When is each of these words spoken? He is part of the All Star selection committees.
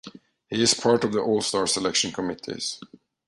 He 0.47 0.59
is 0.63 0.73
part 0.73 1.03
of 1.03 1.11
the 1.13 1.21
All 1.21 1.41
Star 1.41 1.67
selection 1.67 2.11
committees. 2.11 2.81